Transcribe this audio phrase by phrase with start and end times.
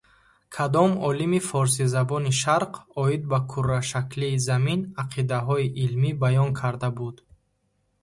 [0.55, 7.15] Кадом олими форсизабони Шарқ оид ба курашаклии Замин ақидаҳои илмӣ баён карда буд?